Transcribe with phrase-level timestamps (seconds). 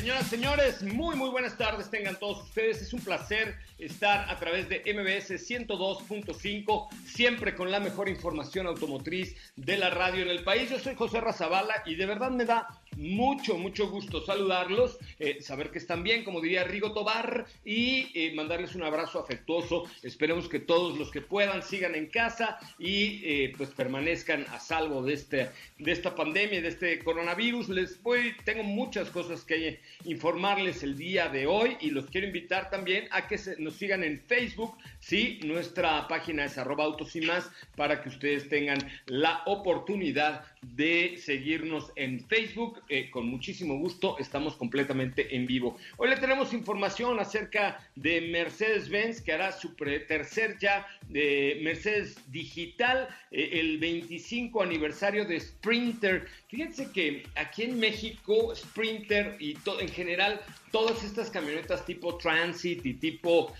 [0.00, 2.80] Señoras, señores, muy, muy buenas tardes tengan todos ustedes.
[2.80, 9.36] Es un placer estar a través de MBS 102.5, siempre con la mejor información automotriz
[9.56, 10.70] de la radio en el país.
[10.70, 15.70] Yo soy José Razabala y de verdad me da mucho, mucho gusto saludarlos, eh, saber
[15.70, 19.84] que están bien, como diría Rigo Tobar, y eh, mandarles un abrazo afectuoso.
[20.02, 25.02] Esperemos que todos los que puedan sigan en casa y eh, pues permanezcan a salvo
[25.02, 27.70] de, este, de esta pandemia, de este coronavirus.
[27.70, 32.70] Les voy, tengo muchas cosas que informarles el día de hoy y los quiero invitar
[32.70, 37.50] también a que nos sigan en Facebook, sí, nuestra página es arroba autos y más
[37.76, 42.82] para que ustedes tengan la oportunidad de seguirnos en Facebook.
[42.88, 45.76] Eh, con muchísimo gusto, estamos completamente en vivo.
[45.96, 52.18] Hoy le tenemos información acerca de Mercedes-Benz, que hará su tercer ya de eh, Mercedes
[52.30, 56.26] Digital, eh, el 25 aniversario de Sprinter.
[56.48, 60.40] Fíjense que aquí en México, Sprinter y en general,
[60.70, 63.52] todas estas camionetas tipo Transit y tipo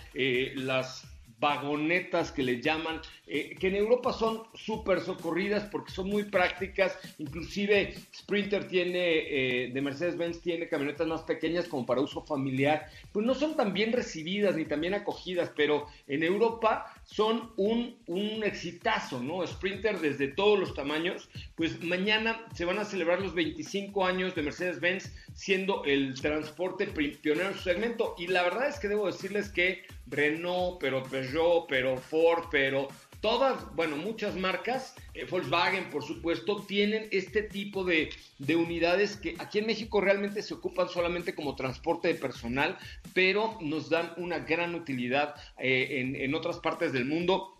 [0.54, 1.06] las
[1.40, 3.00] vagonetas que le llaman,
[3.32, 9.70] eh, que en Europa son súper socorridas porque son muy prácticas, inclusive Sprinter tiene, eh,
[9.72, 13.92] de Mercedes-Benz tiene camionetas más pequeñas como para uso familiar, pues no son tan bien
[13.92, 19.46] recibidas ni tan bien acogidas, pero en Europa son un, un exitazo, ¿no?
[19.46, 24.42] Sprinter desde todos los tamaños, pues mañana se van a celebrar los 25 años de
[24.42, 28.16] Mercedes-Benz siendo el transporte pionero en su segmento.
[28.18, 32.88] Y la verdad es que debo decirles que Renault, pero Peugeot, pero Ford, pero
[33.20, 38.10] todas, bueno, muchas marcas, eh, Volkswagen por supuesto, tienen este tipo de,
[38.56, 42.78] unidades que aquí en México realmente se ocupan solamente como transporte de personal,
[43.14, 47.59] pero nos dan una gran utilidad eh, en, en otras partes del mundo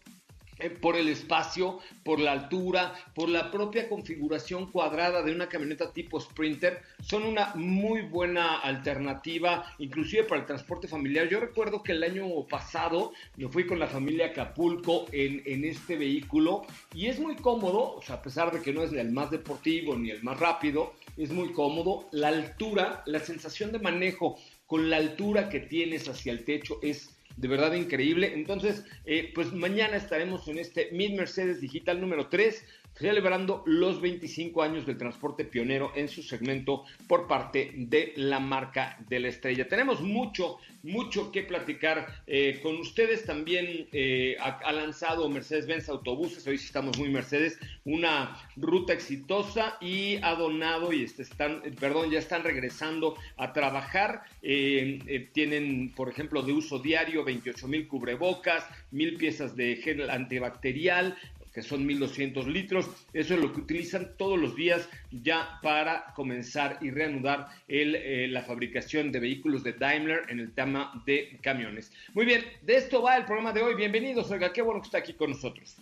[0.69, 6.21] por el espacio, por la altura, por la propia configuración cuadrada de una camioneta tipo
[6.21, 11.29] Sprinter, son una muy buena alternativa, inclusive para el transporte familiar.
[11.29, 15.97] Yo recuerdo que el año pasado me fui con la familia Acapulco en, en este
[15.97, 19.97] vehículo y es muy cómodo, a pesar de que no es ni el más deportivo
[19.97, 22.09] ni el más rápido, es muy cómodo.
[22.13, 27.17] La altura, la sensación de manejo con la altura que tienes hacia el techo es
[27.41, 28.33] de verdad increíble.
[28.35, 32.65] Entonces, eh, pues mañana estaremos en este Mid Mercedes Digital número 3
[33.01, 38.99] celebrando los 25 años del transporte pionero en su segmento por parte de la marca
[39.09, 39.67] de la estrella.
[39.67, 43.25] Tenemos mucho, mucho que platicar eh, con ustedes.
[43.25, 50.17] También eh, ha, lanzado Mercedes-Benz Autobuses, hoy sí estamos muy Mercedes, una ruta exitosa y
[50.23, 54.25] ha donado y este, están, perdón, ya están regresando a trabajar.
[54.43, 61.17] Eh, tienen, por ejemplo, de uso diario 28 mil cubrebocas, mil piezas de gel antibacterial,
[61.53, 62.89] que son 1200 litros.
[63.13, 68.29] Eso es lo que utilizan todos los días ya para comenzar y reanudar el, eh,
[68.29, 71.93] la fabricación de vehículos de Daimler en el tema de camiones.
[72.15, 73.75] Muy bien, de esto va el programa de hoy.
[73.75, 75.77] Bienvenidos, oiga, qué bueno que está aquí con nosotros.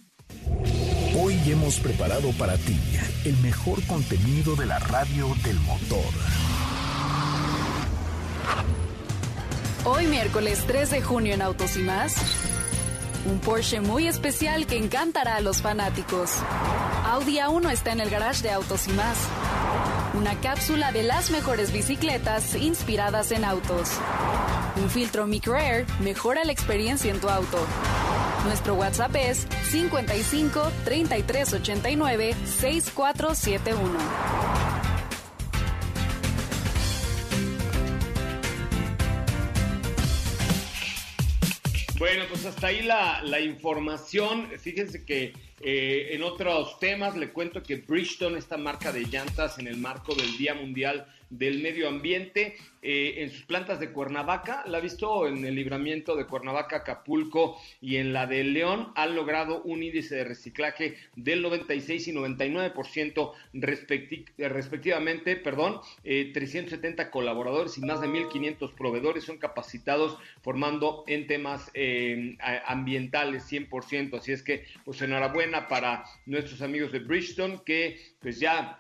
[1.20, 2.76] Hoy hemos preparado para ti
[3.25, 6.12] el mejor contenido de la radio del motor.
[9.85, 12.47] Hoy miércoles 3 de junio en Autos y más.
[13.28, 16.30] Un Porsche muy especial que encantará a los fanáticos.
[17.04, 19.19] Audi A1 está en el garage de Autos y más.
[20.14, 23.90] una cápsula de las mejores bicicletas inspiradas en autos.
[24.82, 27.58] Un filtro Microair mejora la experiencia en tu auto.
[28.44, 34.38] Nuestro WhatsApp es 55 33 89 6471.
[42.19, 44.49] Bueno, pues hasta ahí la, información.
[44.59, 49.66] Fíjense que eh, en otros temas le cuento que Bridgestone, esta marca de llantas en
[49.66, 54.78] el marco del Día Mundial del Medio Ambiente, eh, en sus plantas de Cuernavaca, la
[54.78, 59.60] ha visto en el libramiento de Cuernavaca, Acapulco y en la de León, han logrado
[59.62, 63.32] un índice de reciclaje del 96 y 99%
[64.38, 71.70] respectivamente, perdón, 370 eh, colaboradores y más de 1.500 proveedores son capacitados formando en temas
[72.64, 78.78] ambientales 100%, así es que pues enhorabuena para nuestros amigos de Bridgestone que pues ya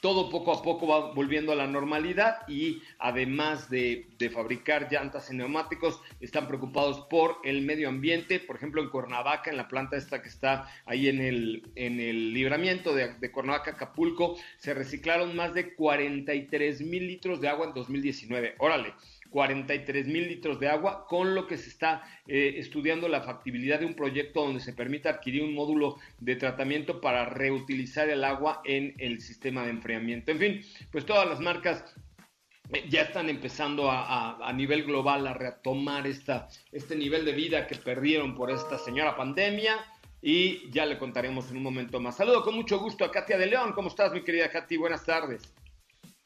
[0.00, 5.36] todo poco a poco va volviendo a la normalidad y además de, fabricar llantas y
[5.36, 8.38] neumáticos, están preocupados por el medio ambiente.
[8.38, 12.32] Por ejemplo, en Cuernavaca, en la planta esta que está ahí en el, en el
[12.32, 17.74] libramiento de, de Cuernavaca, Acapulco, se reciclaron más de 43 mil litros de agua en
[17.74, 18.54] 2019.
[18.58, 18.94] Órale.
[19.30, 23.86] 43 mil litros de agua, con lo que se está eh, estudiando la factibilidad de
[23.86, 28.94] un proyecto donde se permita adquirir un módulo de tratamiento para reutilizar el agua en
[28.98, 30.30] el sistema de enfriamiento.
[30.30, 30.60] En fin,
[30.90, 31.84] pues todas las marcas
[32.72, 37.76] eh, ya están empezando a, nivel global a retomar esta, este nivel de vida que
[37.76, 39.76] perdieron por esta señora pandemia
[40.20, 42.16] y ya le contaremos en un momento más.
[42.16, 43.72] Saludo con mucho gusto a Katia de León.
[43.72, 44.76] ¿Cómo estás, mi querida Katy?
[44.76, 45.57] Buenas tardes.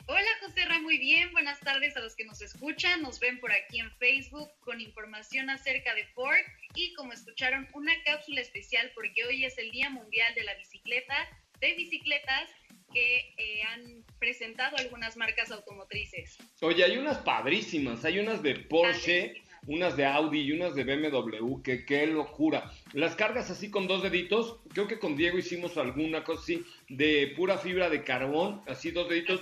[0.06, 1.30] Hola José Ra, muy bien.
[1.32, 3.02] Buenas tardes a los que nos escuchan.
[3.02, 6.40] Nos ven por aquí en Facebook con información acerca de Ford
[6.74, 11.14] y como escucharon, una cápsula especial porque hoy es el Día Mundial de la Bicicleta,
[11.60, 12.50] de bicicletas
[12.92, 16.36] que eh, han presentado algunas marcas automotrices.
[16.60, 19.34] Oye, hay unas padrísimas, hay unas de Porsche,
[19.66, 22.72] unas de Audi y unas de BMW, que qué locura.
[22.92, 27.32] Las cargas así con dos deditos, creo que con Diego hicimos alguna cosa así, de
[27.36, 29.40] pura fibra de carbón, así dos deditos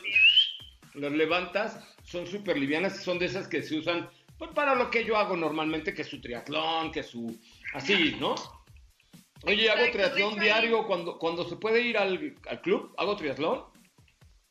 [0.94, 4.08] las levantas, son súper livianas, son de esas que se usan
[4.40, 7.38] pues, para lo que yo hago normalmente, que es su triatlón, que su...
[7.74, 8.34] así, ¿no?
[9.42, 13.64] Oye, hago triatlón diario cuando, cuando se puede ir al, club, hago triatlón,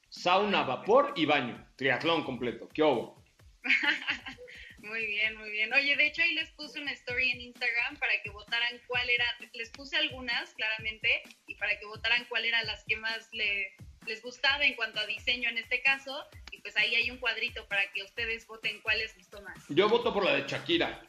[0.10, 3.24] sauna, vapor y baño, triatlón completo, ¿qué hago?
[4.82, 5.74] Muy bien, muy bien.
[5.74, 9.26] Oye, de hecho ahí les puse una story en Instagram para que votaran cuál era,
[9.54, 13.76] les puse algunas claramente y para que votaran cuál era las que más le,
[14.10, 17.66] les gustaba en cuanto a diseño en este caso, y pues ahí hay un cuadrito
[17.68, 19.64] para que ustedes voten cuál les gustó más.
[19.70, 21.02] Yo voto por la de Shakira.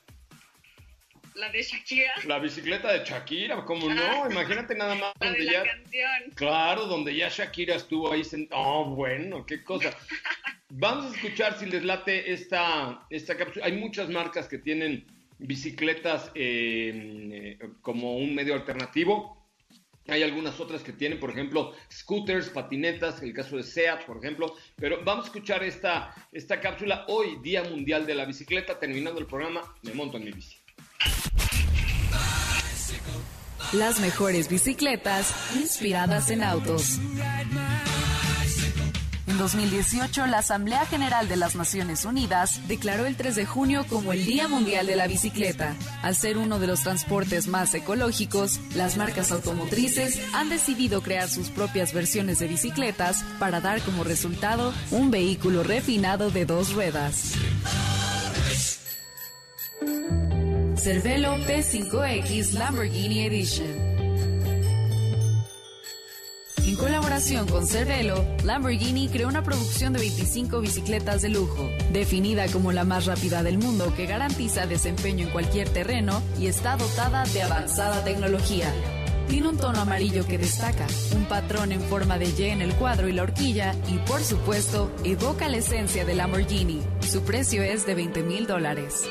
[1.34, 2.12] ¿La de Shakira?
[2.26, 4.02] La bicicleta de Shakira, ¿cómo no?
[4.02, 4.28] Ah.
[4.30, 5.14] Imagínate nada más.
[5.18, 6.30] La donde de la canción.
[6.34, 8.60] Claro, donde ya Shakira estuvo ahí sentado.
[8.62, 9.96] Oh, bueno, qué cosa.
[10.68, 13.64] Vamos a escuchar si les late esta, esta cápsula.
[13.64, 15.06] Hay muchas marcas que tienen
[15.38, 19.39] bicicletas eh, como un medio alternativo.
[20.10, 24.56] Hay algunas otras que tienen, por ejemplo, scooters, patinetas, el caso de SEAT, por ejemplo.
[24.76, 28.78] Pero vamos a escuchar esta, esta cápsula hoy, Día Mundial de la Bicicleta.
[28.78, 30.56] Terminando el programa, me monto en mi bici.
[33.72, 36.98] Las mejores bicicletas inspiradas en autos.
[39.40, 44.12] En 2018, la Asamblea General de las Naciones Unidas declaró el 3 de junio como
[44.12, 45.76] el Día Mundial de la Bicicleta.
[46.02, 51.48] Al ser uno de los transportes más ecológicos, las marcas automotrices han decidido crear sus
[51.48, 57.32] propias versiones de bicicletas para dar como resultado un vehículo refinado de dos ruedas.
[60.76, 63.99] Cervelo P5X Lamborghini Edition
[66.70, 72.70] en colaboración con Cervelo, Lamborghini creó una producción de 25 bicicletas de lujo, definida como
[72.70, 77.42] la más rápida del mundo que garantiza desempeño en cualquier terreno y está dotada de
[77.42, 78.72] avanzada tecnología.
[79.28, 80.86] Tiene un tono amarillo que destaca,
[81.16, 84.92] un patrón en forma de Y en el cuadro y la horquilla y por supuesto
[85.02, 86.82] evoca la esencia de Lamborghini.
[87.00, 89.08] Su precio es de 20 mil dólares.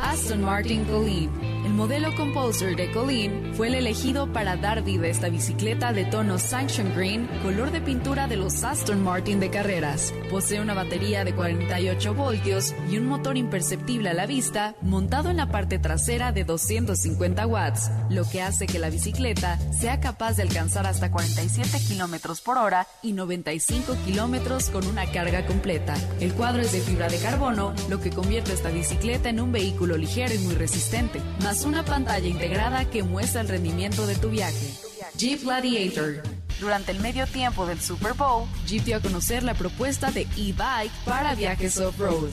[0.00, 1.30] Aston Martin Colleen.
[1.64, 6.04] El modelo Composer de Colleen fue el elegido para dar vida a esta bicicleta de
[6.04, 10.12] tono Sanction Green, color de pintura de los Aston Martin de carreras.
[10.28, 15.36] Posee una batería de 48 voltios y un motor imperceptible a la vista, montado en
[15.36, 20.42] la parte trasera de 250 watts, lo que hace que la bicicleta sea capaz de
[20.42, 25.94] alcanzar hasta 47 kilómetros por hora y 95 kilómetros con una carga completa.
[26.18, 29.96] El cuadro es de fibra de carbono, lo que convierte esta bicicleta en un vehículo
[29.96, 31.20] ligero y muy resistente,
[31.60, 34.72] una pantalla integrada que muestra el rendimiento de tu viaje.
[35.18, 36.22] Jeep Gladiator.
[36.58, 40.92] Durante el medio tiempo del Super Bowl, Jeep dio a conocer la propuesta de e-bike
[41.04, 42.30] para viajes off-road.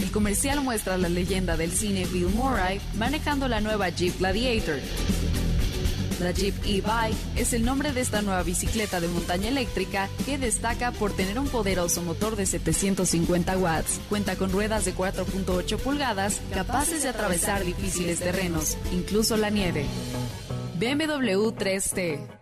[0.00, 4.80] El comercial muestra la leyenda del cine Bill Murray manejando la nueva Jeep Gladiator.
[6.20, 10.90] La Jeep e-Bike es el nombre de esta nueva bicicleta de montaña eléctrica que destaca
[10.90, 14.00] por tener un poderoso motor de 750 watts.
[14.08, 19.86] Cuenta con ruedas de 4.8 pulgadas capaces de atravesar difíciles terrenos, incluso la nieve.
[20.78, 22.38] BMW 3T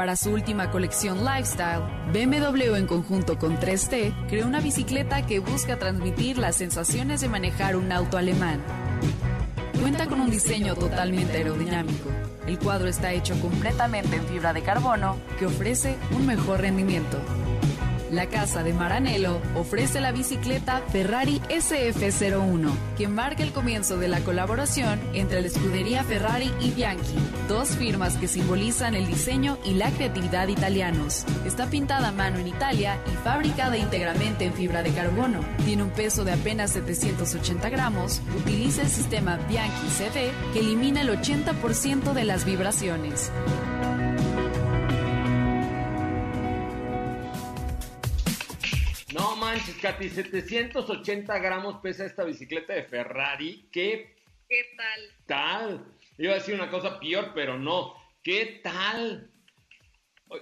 [0.00, 5.78] para su última colección Lifestyle, BMW en conjunto con 3T creó una bicicleta que busca
[5.78, 8.64] transmitir las sensaciones de manejar un auto alemán.
[9.80, 12.10] Cuenta con un diseño totalmente aerodinámico.
[12.46, 17.18] El cuadro está hecho completamente en fibra de carbono que ofrece un mejor rendimiento.
[18.10, 24.18] La casa de Maranello ofrece la bicicleta Ferrari SF01, que marca el comienzo de la
[24.20, 27.14] colaboración entre la escudería Ferrari y Bianchi,
[27.48, 31.24] dos firmas que simbolizan el diseño y la creatividad italianos.
[31.46, 35.44] Está pintada a mano en Italia y fabricada íntegramente en fibra de carbono.
[35.64, 41.10] Tiene un peso de apenas 780 gramos, utiliza el sistema Bianchi CV que elimina el
[41.10, 43.30] 80% de las vibraciones.
[49.60, 53.68] Manches, Katy, 780 gramos pesa esta bicicleta de Ferrari.
[53.72, 54.14] ¿Qué
[54.48, 55.10] ¿Qué tal?
[55.26, 55.84] tal?
[56.18, 57.94] Iba a decir una cosa peor, pero no.
[58.22, 59.30] ¿Qué tal?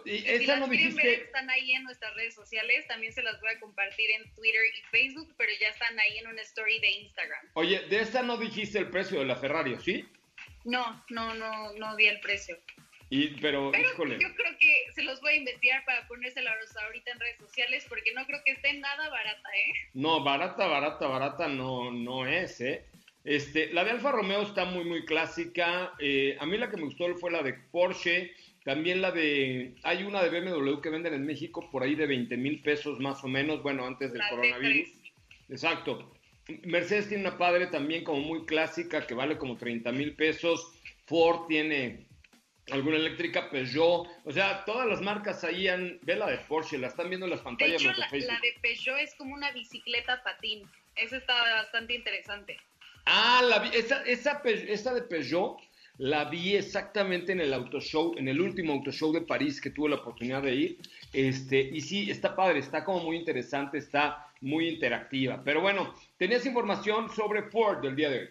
[0.05, 1.25] Y Si esa las no quieren ver, dijiste.
[1.25, 2.87] están ahí en nuestras redes sociales.
[2.87, 6.27] También se las voy a compartir en Twitter y Facebook, pero ya están ahí en
[6.29, 7.47] una story de Instagram.
[7.55, 10.07] Oye, de esta no dijiste el precio de la Ferrari, ¿sí?
[10.65, 12.59] No, no, no, no di el precio.
[13.11, 14.19] Y, pero, Pero híjole.
[14.21, 18.13] yo creo que se los voy a investigar para ponérselos ahorita en redes sociales porque
[18.13, 19.73] no creo que esté nada barata, ¿eh?
[19.95, 22.85] No, barata, barata, barata no, no es, ¿eh?
[23.25, 25.93] Este, la de Alfa Romeo está muy, muy clásica.
[25.99, 28.33] Eh, a mí la que me gustó fue la de Porsche.
[28.65, 29.75] También la de.
[29.83, 33.23] Hay una de BMW que venden en México por ahí de 20 mil pesos más
[33.25, 33.63] o menos.
[33.63, 34.89] Bueno, antes del La coronavirus.
[34.89, 35.13] T3.
[35.51, 36.15] Exacto.
[36.65, 40.73] Mercedes tiene una padre también como muy clásica que vale como 30 mil pesos.
[41.05, 42.08] Ford tiene
[42.71, 44.09] alguna eléctrica, Peugeot.
[44.25, 45.99] O sea, todas las marcas ahí han.
[46.03, 48.33] Ve la de Porsche, la están viendo en las De pantallas hecho, de la, Facebook.
[48.33, 50.69] la de Peugeot es como una bicicleta patín.
[50.97, 52.59] Eso está bastante interesante.
[53.07, 55.59] Ah, la esa, esa, esa de Peugeot
[55.99, 59.71] la vi exactamente en el auto show, en el último auto show de París que
[59.71, 60.79] tuve la oportunidad de ir.
[61.13, 65.43] Este, y sí, está padre, está como muy interesante, está muy interactiva.
[65.45, 68.29] Pero bueno, tenías información sobre Ford del día de hoy.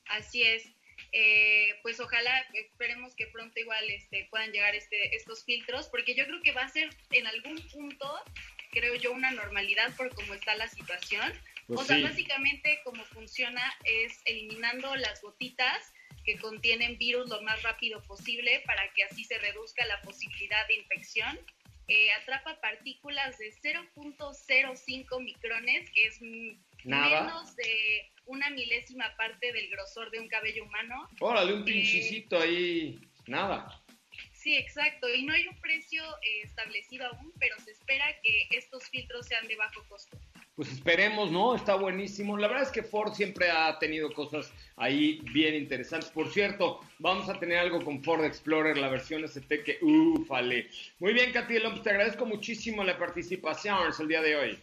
[0.06, 0.70] Así es.
[1.12, 6.24] Eh, pues ojalá, esperemos que pronto igual este, puedan llegar este, estos filtros, porque yo
[6.26, 8.14] creo que va a ser en algún punto,
[8.70, 11.32] creo yo, una normalidad por cómo está la situación.
[11.68, 12.02] Pues o sea, sí.
[12.02, 15.92] básicamente cómo funciona es eliminando las gotitas
[16.24, 20.74] que contienen virus lo más rápido posible para que así se reduzca la posibilidad de
[20.76, 21.38] infección.
[21.88, 26.18] Eh, atrapa partículas de 0.05 micrones, que es
[26.84, 27.22] Nada.
[27.22, 31.08] menos de una milésima parte del grosor de un cabello humano.
[31.20, 33.82] Órale, un Eh, pinchicito ahí, nada.
[34.32, 35.12] Sí, exacto.
[35.12, 39.46] Y no hay un precio eh, establecido aún, pero se espera que estos filtros sean
[39.48, 40.18] de bajo costo.
[40.58, 41.54] Pues esperemos, ¿no?
[41.54, 42.36] Está buenísimo.
[42.36, 46.10] La verdad es que Ford siempre ha tenido cosas ahí bien interesantes.
[46.10, 50.68] Por cierto, vamos a tener algo con Ford Explorer, la versión ST que ufale.
[50.98, 54.58] Muy bien, Katy López, te agradezco muchísimo la participación el día de hoy.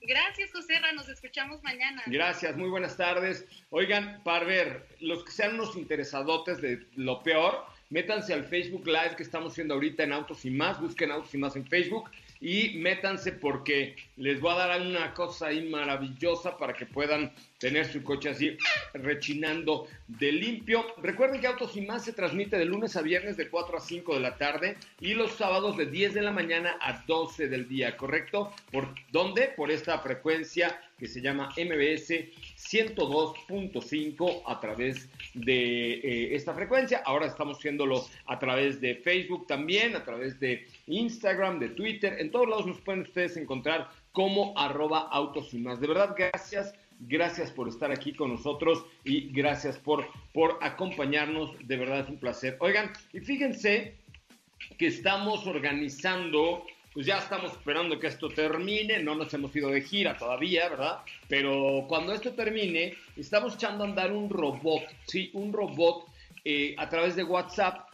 [0.00, 2.02] Gracias, José Nos escuchamos mañana.
[2.06, 3.44] Gracias, muy buenas tardes.
[3.68, 9.16] Oigan, para ver, los que sean unos interesadotes de lo peor, métanse al Facebook Live
[9.18, 10.80] que estamos haciendo ahorita en Autos y Más.
[10.80, 15.48] Busquen Autos y Más en Facebook y métanse porque les voy a dar una cosa
[15.48, 18.56] ahí maravillosa para que puedan tener su coche así
[18.94, 20.86] rechinando de limpio.
[20.98, 24.14] Recuerden que Autos y Más se transmite de lunes a viernes de 4 a 5
[24.14, 27.96] de la tarde y los sábados de 10 de la mañana a 12 del día,
[27.96, 28.52] ¿correcto?
[28.70, 29.52] ¿Por dónde?
[29.56, 32.12] Por esta frecuencia que se llama MBS
[32.58, 37.02] 102.5 a través de eh, esta frecuencia.
[37.04, 42.16] Ahora estamos haciéndolo a través de Facebook también, a través de Instagram, de Twitter.
[42.18, 45.80] En todos lados nos pueden ustedes encontrar como arroba autos y más.
[45.80, 46.74] De verdad, gracias.
[47.00, 51.56] Gracias por estar aquí con nosotros y gracias por, por acompañarnos.
[51.66, 52.56] De verdad es un placer.
[52.58, 53.94] Oigan, y fíjense
[54.76, 59.82] que estamos organizando pues ya estamos esperando que esto termine, no nos hemos ido de
[59.82, 60.98] gira todavía, ¿verdad?
[61.28, 65.30] Pero cuando esto termine, estamos echando a andar un robot, ¿sí?
[65.34, 66.06] Un robot
[66.44, 67.88] eh, a través de WhatsApp,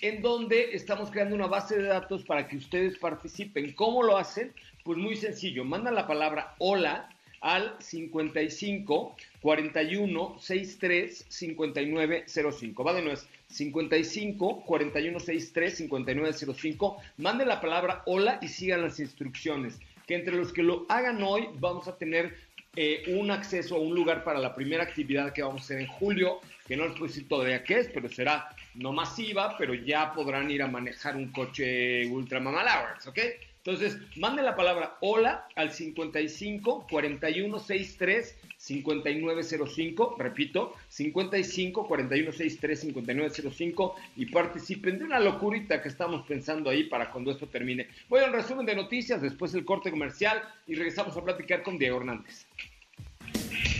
[0.00, 3.72] en donde estamos creando una base de datos para que ustedes participen.
[3.72, 4.52] ¿Cómo lo hacen?
[4.84, 7.08] Pues muy sencillo, mandan la palabra hola
[7.40, 12.84] al 55 41 63 59 05.
[12.84, 16.96] Va de nuevo, 55 41 63 59 05.
[17.18, 19.78] Mande la palabra hola y sigan las instrucciones.
[20.06, 22.34] Que entre los que lo hagan hoy vamos a tener
[22.76, 25.86] eh, un acceso a un lugar para la primera actividad que vamos a hacer en
[25.88, 30.12] julio, que no les puedo decir todavía qué es, pero será no masiva, pero ya
[30.12, 33.18] podrán ir a manejar un coche Ultra Hours, ¿ok?
[33.64, 38.36] Entonces, mande la palabra hola al 55 41 63
[38.68, 46.84] 5905, repito, 55 41 63 5905 y participen de una locurita que estamos pensando ahí
[46.84, 47.88] para cuando esto termine.
[48.08, 51.78] Voy a un resumen de noticias, después el corte comercial y regresamos a platicar con
[51.78, 52.46] Diego Hernández.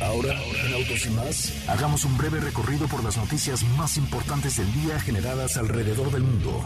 [0.01, 0.33] Ahora,
[0.65, 4.99] en Autos y más, hagamos un breve recorrido por las noticias más importantes del día
[5.01, 6.65] generadas alrededor del mundo.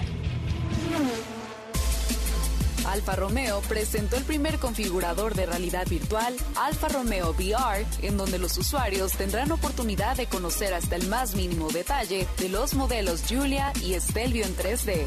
[2.93, 8.59] Alfa Romeo presentó el primer configurador de realidad virtual, Alfa Romeo VR, en donde los
[8.59, 13.95] usuarios tendrán oportunidad de conocer hasta el más mínimo detalle de los modelos Julia y
[13.95, 15.07] Stelvio en 3D.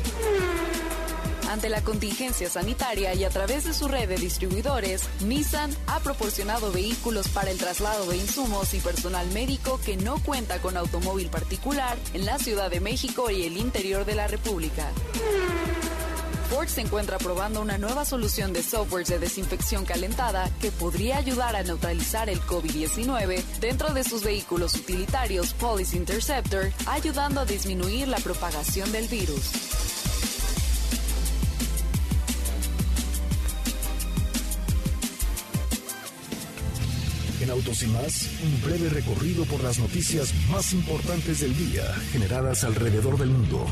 [1.52, 6.72] Ante la contingencia sanitaria y a través de su red de distribuidores, Nissan ha proporcionado
[6.72, 11.96] vehículos para el traslado de insumos y personal médico que no cuenta con automóvil particular
[12.16, 14.90] en la Ciudad de México y el interior de la República.
[16.46, 21.56] Ford se encuentra probando una nueva solución de software de desinfección calentada que podría ayudar
[21.56, 28.18] a neutralizar el COVID-19 dentro de sus vehículos utilitarios Police Interceptor, ayudando a disminuir la
[28.18, 29.52] propagación del virus.
[37.42, 42.64] En Autos y más, un breve recorrido por las noticias más importantes del día generadas
[42.64, 43.66] alrededor del mundo.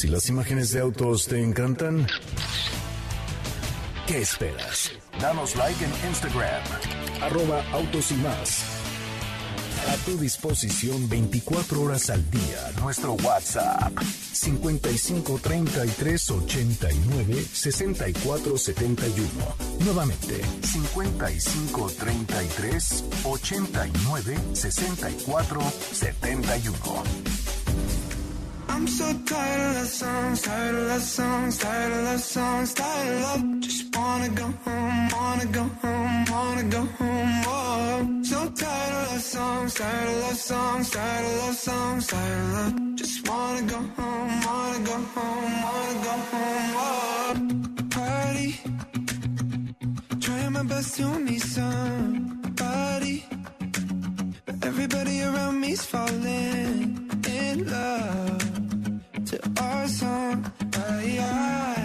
[0.00, 2.06] Si las imágenes de autos te encantan,
[4.06, 4.92] ¿qué esperas?
[5.20, 6.62] Danos like en Instagram,
[7.20, 8.62] arroba autos y más.
[9.90, 12.72] A tu disposición 24 horas al día.
[12.80, 19.28] Nuestro WhatsApp 55 33 89 64 71.
[19.80, 25.60] Nuevamente 55 33 89 64
[25.92, 27.49] 71.
[28.72, 33.14] I'm so tired of love songs, tired of love songs, tired of love songs, tired
[33.14, 33.60] of love.
[33.60, 37.42] Just wanna go home, wanna go home, wanna go home.
[37.46, 42.40] Oh, so tired of love songs, tired of love songs, tired of love songs, tired
[42.42, 42.74] of love.
[42.94, 46.70] Just wanna go home, wanna go home, wanna go home.
[46.86, 47.32] Oh,
[47.96, 48.50] party,
[50.20, 53.16] trying my best to meet somebody,
[54.46, 58.29] but everybody around me's falling in love
[59.90, 60.44] song.
[60.74, 61.79] Uh.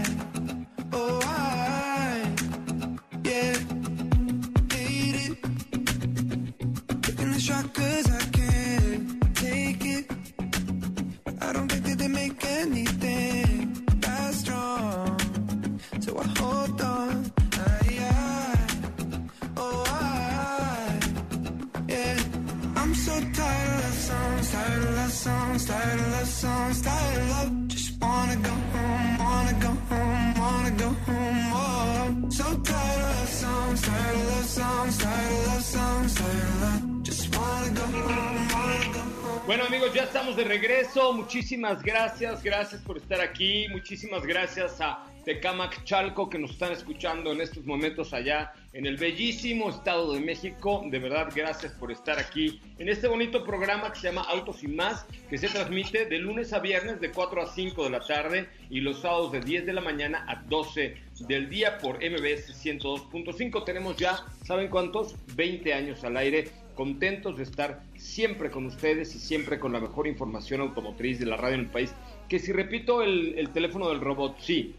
[39.45, 41.13] Bueno amigos, ya estamos de regreso.
[41.13, 43.67] Muchísimas gracias, gracias por estar aquí.
[43.69, 48.97] Muchísimas gracias a Tecamac Chalco que nos están escuchando en estos momentos allá en el
[48.97, 50.83] bellísimo Estado de México.
[50.89, 54.67] De verdad, gracias por estar aquí en este bonito programa que se llama Autos y
[54.67, 58.49] Más, que se transmite de lunes a viernes de 4 a 5 de la tarde
[58.71, 63.63] y los sábados de 10 de la mañana a 12 del día por MBS 102.5.
[63.63, 65.15] Tenemos ya, ¿saben cuántos?
[65.35, 70.07] 20 años al aire contentos de estar siempre con ustedes y siempre con la mejor
[70.07, 71.93] información automotriz de la radio en el país.
[72.29, 74.75] Que si repito el, el teléfono del robot, sí.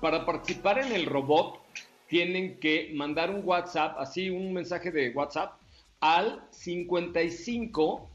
[0.00, 1.60] Para participar en el robot
[2.06, 5.58] tienen que mandar un WhatsApp, así un mensaje de WhatsApp
[6.00, 8.08] al 55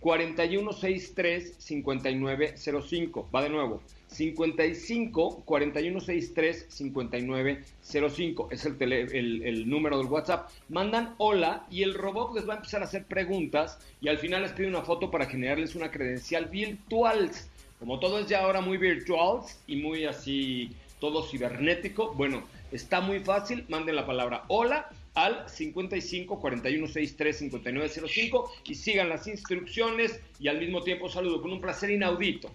[0.00, 3.28] 4163 5905.
[3.34, 3.82] Va de nuevo.
[4.10, 10.50] 55 4163 5905 es el, tele, el, el, número del WhatsApp.
[10.68, 14.42] Mandan hola y el robot les va a empezar a hacer preguntas y al final
[14.42, 17.30] les pide una foto para generarles una credencial virtual.
[17.78, 22.42] Como todo es ya ahora muy virtual y muy así, todo cibernético, bueno,
[22.72, 23.64] está muy fácil.
[23.68, 30.48] Manden la palabra hola al 55 41 63 59 05 y sigan las instrucciones y
[30.48, 32.50] al mismo tiempo saludo con un placer inaudito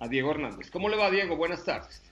[0.00, 0.70] a Diego Hernández.
[0.70, 1.36] ¿Cómo le va, Diego?
[1.36, 2.02] Buenas tardes.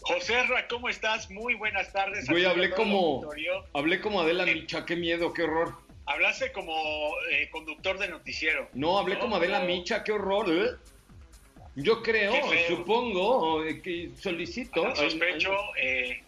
[0.00, 1.30] José Ra, ¿cómo estás?
[1.30, 2.28] Muy buenas tardes.
[2.28, 3.28] Güey, hablé como,
[3.74, 5.74] hablé como Adela Micha, qué miedo, qué horror.
[6.06, 8.68] Hablaste como eh, conductor de noticiero.
[8.72, 9.20] No, hablé ¿no?
[9.20, 10.46] como Adela Micha, qué horror.
[10.48, 10.70] ¿eh?
[11.76, 12.32] Yo creo,
[12.66, 14.94] supongo, eh, que solicito.
[14.96, 16.22] Sospecho, eh,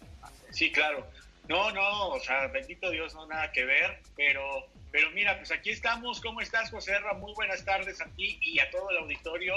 [0.51, 1.07] sí, claro.
[1.49, 5.69] No, no, o sea, bendito Dios, no nada que ver, pero, pero mira, pues aquí
[5.69, 6.19] estamos.
[6.19, 7.13] ¿Cómo estás, José Ra?
[7.13, 9.55] Muy buenas tardes a ti y a todo el auditorio.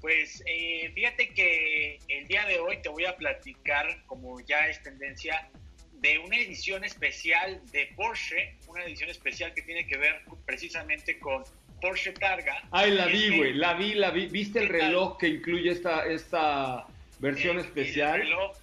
[0.00, 4.82] Pues eh, fíjate que el día de hoy te voy a platicar, como ya es
[4.82, 5.48] tendencia,
[5.92, 11.44] de una edición especial de Porsche, una edición especial que tiene que ver precisamente con
[11.80, 12.62] Porsche Targa.
[12.70, 14.26] Ay, la vi, güey, la vi, la vi.
[14.26, 16.86] ¿Viste el reloj que incluye esta, esta
[17.20, 18.20] versión el, especial?
[18.20, 18.56] El reloj,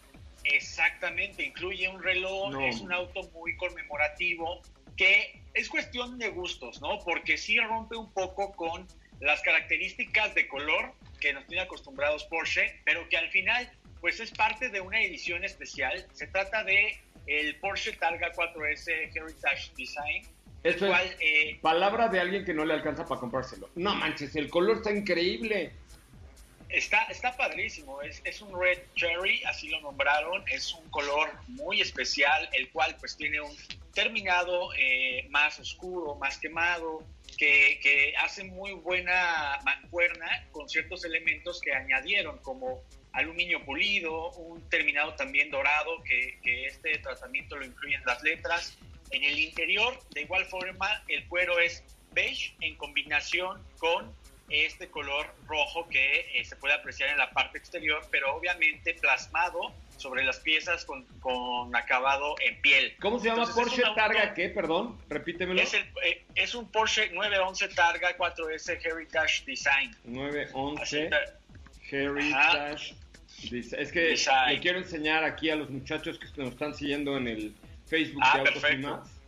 [0.44, 2.62] exactamente, incluye un reloj, no.
[2.68, 4.62] es un auto muy conmemorativo
[4.96, 7.00] que es cuestión de gustos, ¿no?
[7.04, 8.88] Porque sí rompe un poco con
[9.20, 14.32] las características de color que nos tiene acostumbrados Porsche, pero que al final pues es
[14.32, 16.06] parte de una edición especial.
[16.14, 20.24] Se trata de el Porsche Targa 4S Heritage Design.
[20.64, 23.70] Eso cual, es eh, palabra de alguien que no le alcanza para comprárselo.
[23.76, 25.72] No manches, el color está increíble.
[26.72, 31.82] Está, está padrísimo, es, es un Red Cherry, así lo nombraron, es un color muy
[31.82, 33.54] especial, el cual pues tiene un
[33.94, 37.04] terminado eh, más oscuro, más quemado,
[37.38, 44.68] que, que, hace muy buena mancuerna con ciertos elementos que añadieron, como aluminio pulido, un
[44.70, 48.78] terminado también dorado, que, que este tratamiento lo incluyen las letras.
[49.12, 54.14] En el interior, de igual forma, el cuero es beige en combinación con
[54.52, 59.74] este color rojo que eh, se puede apreciar en la parte exterior, pero obviamente plasmado
[59.98, 62.96] sobre las piezas con, con acabado en piel.
[63.00, 64.50] ¿Cómo se llama Entonces, Porsche Targa qué?
[64.50, 65.62] Perdón, repítemelo.
[65.62, 69.96] Es, el, eh, es, un Porsche 911 Targa 4S Heritage Design.
[70.06, 71.10] 911
[71.90, 72.96] Heritage
[73.50, 73.82] Design.
[73.82, 74.56] Es que Design.
[74.56, 77.56] le quiero enseñar aquí a los muchachos que nos están siguiendo en el
[77.88, 78.88] Facebook ah, de Autos perfecto.
[78.88, 79.22] y Más.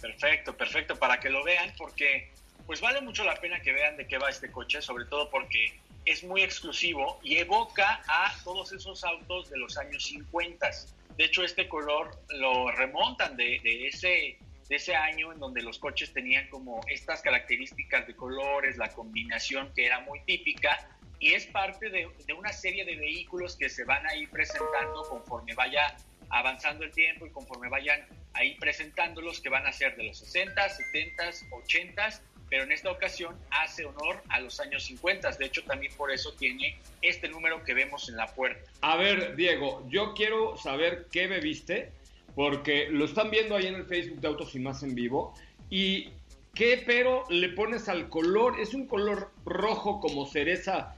[0.00, 2.30] Perfecto, perfecto, para que lo vean, porque
[2.70, 5.76] pues vale mucho la pena que vean de qué va este coche, sobre todo porque
[6.04, 10.70] es muy exclusivo y evoca a todos esos autos de los años 50.
[11.16, 16.12] De hecho, este color lo remontan de, ese, de ese año en donde los coches
[16.12, 21.90] tenían como estas características de colores, la combinación que era muy típica y es parte
[21.90, 25.96] de, de una serie de vehículos que se van a ir presentando conforme vaya
[26.28, 30.68] avanzando el tiempo y conforme vayan ahí presentándolos que van a ser de los 60,
[30.68, 35.30] 70, 80 pero en esta ocasión hace honor a los años 50.
[35.30, 38.68] De hecho, también por eso tiene este número que vemos en la puerta.
[38.82, 41.92] A ver, Diego, yo quiero saber qué bebiste,
[42.34, 45.32] porque lo están viendo ahí en el Facebook de Autos y Más en vivo.
[45.70, 46.10] ¿Y
[46.54, 48.58] qué pero le pones al color?
[48.58, 50.96] Es un color rojo como cereza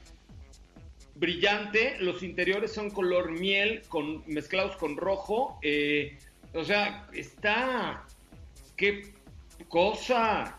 [1.15, 1.97] brillante.
[1.99, 5.59] Los interiores son color miel con, mezclados con rojo.
[5.61, 6.17] Eh,
[6.53, 8.07] o sea, está...
[8.75, 9.13] ¡Qué
[9.69, 10.57] cosa!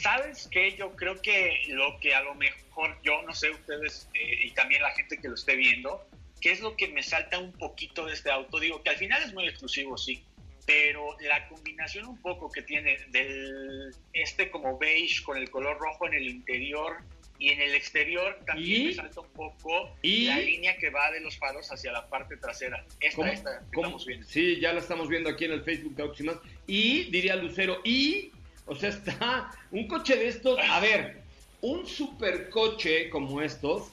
[0.00, 0.76] ¿Sabes qué?
[0.76, 4.82] Yo creo que lo que a lo mejor yo, no sé ustedes eh, y también
[4.82, 6.06] la gente que lo esté viendo,
[6.40, 8.60] ¿qué es lo que me salta un poquito de este auto?
[8.60, 10.22] Digo que al final es muy exclusivo, sí,
[10.66, 16.06] pero la combinación un poco que tiene del este como beige con el color rojo
[16.06, 16.98] en el interior
[17.38, 18.84] y en el exterior también ¿Y?
[18.86, 20.26] me salta un poco ¿Y?
[20.26, 22.84] la línea que va de los faros hacia la parte trasera.
[23.00, 23.32] Esta, ¿Cómo?
[23.32, 23.86] esta que ¿Cómo?
[23.86, 24.26] estamos viendo.
[24.26, 26.36] Sí, ya la estamos viendo aquí en el Facebook de Autos y Más.
[26.66, 28.32] Y, diría Lucero, y
[28.68, 31.22] O sea, está un coche de estos, a ver,
[31.62, 33.90] un supercoche como estos,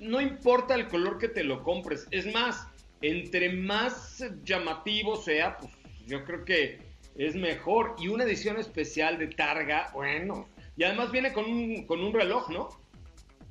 [0.00, 2.66] no importa el color que te lo compres, es más,
[3.02, 5.72] entre más llamativo sea, pues
[6.06, 6.78] yo creo que
[7.16, 7.94] es mejor.
[7.98, 12.48] Y una edición especial de Targa, bueno, y además viene con un, con un reloj,
[12.48, 12.84] ¿no?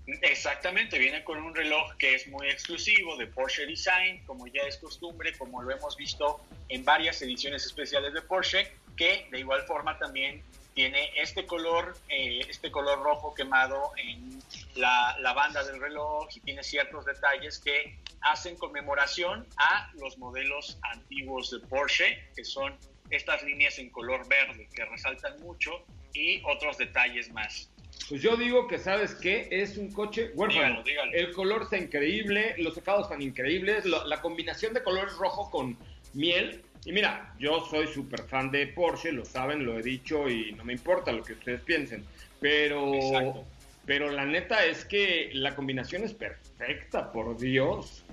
[0.06, 4.76] Exactamente, viene con un reloj que es muy exclusivo de Porsche Design, como ya es
[4.78, 9.98] costumbre, como lo hemos visto en varias ediciones especiales de Porsche, que de igual forma
[9.98, 14.42] también tiene este color, eh, este color rojo quemado en
[14.76, 20.80] la, la, banda del reloj y tiene ciertos detalles que hacen conmemoración a los modelos
[20.92, 22.76] antiguos de Porsche, que son
[23.10, 27.70] estas líneas en color verde que resaltan mucho y otros detalles más.
[28.10, 29.48] Pues yo digo que, ¿sabes qué?
[29.52, 30.84] Es un coche huérfano.
[31.14, 35.78] El color está increíble, los acabados están increíbles, la combinación de colores rojo con
[36.14, 36.64] miel.
[36.86, 40.66] Y mira, yo soy súper fan de Porsche, lo saben, lo he dicho y no
[40.66, 42.06] me importa lo que ustedes piensen.
[42.42, 43.46] Pero,
[43.86, 48.04] pero la neta es que la combinación es perfecta, por Dios.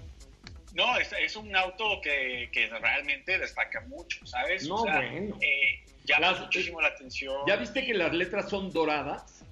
[0.75, 2.49] No, es, un auto que,
[2.81, 4.69] realmente destaca mucho, ¿sabes?
[4.69, 5.37] No, bueno.
[5.41, 7.35] Eh, llama muchísimo la atención.
[7.49, 9.45] ¿Ya viste que las letras son doradas?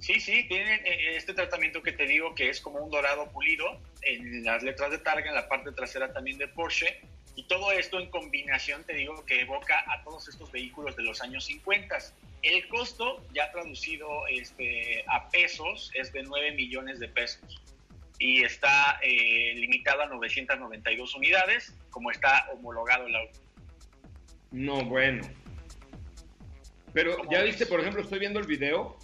[0.00, 3.80] Sí, sí, tienen eh, este tratamiento que te digo que es como un dorado pulido
[4.02, 7.00] en las letras de Targa, en la parte trasera también de Porsche.
[7.36, 11.20] Y todo esto en combinación, te digo, que evoca a todos estos vehículos de los
[11.20, 11.98] años 50.
[12.42, 17.62] El costo, ya traducido este, a pesos, es de 9 millones de pesos.
[18.18, 23.38] Y está eh, limitado a 992 unidades, como está homologado el auto.
[24.50, 25.28] No, bueno.
[26.94, 28.96] Pero ya viste, por ejemplo, estoy viendo el video,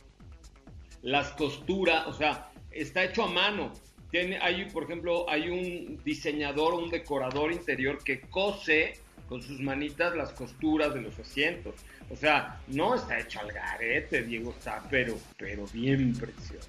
[1.02, 3.74] las costuras, o sea, está hecho a mano.
[4.12, 10.14] Tiene, hay, por ejemplo, hay un diseñador, un decorador interior que cose con sus manitas
[10.14, 11.74] las costuras de los asientos.
[12.10, 16.68] O sea, no está hecho al garete, Diego, está, pero, pero bien precioso.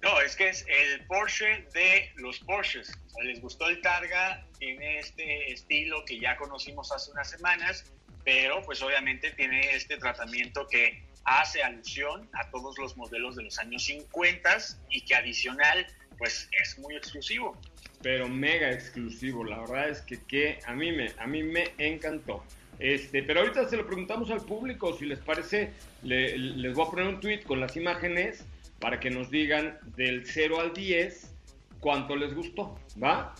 [0.00, 2.96] No, es que es el Porsche de los Porsches.
[3.24, 7.90] les gustó el Targa, tiene este estilo que ya conocimos hace unas semanas,
[8.24, 13.58] pero pues obviamente tiene este tratamiento que hace alusión a todos los modelos de los
[13.58, 14.58] años 50
[14.90, 15.84] y que adicional
[16.18, 17.56] pues es muy exclusivo.
[18.02, 22.44] Pero mega exclusivo, la verdad es que, que a, mí me, a mí me encantó.
[22.78, 27.06] Este, pero ahorita se lo preguntamos al público, si les parece, les voy a poner
[27.06, 28.44] un tweet con las imágenes
[28.78, 31.32] para que nos digan del 0 al 10
[31.80, 33.34] cuánto les gustó, ¿va?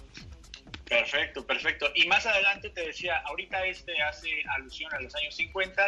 [0.88, 1.86] Perfecto, perfecto.
[1.94, 5.86] Y más adelante te decía, ahorita este hace alusión a los años 50,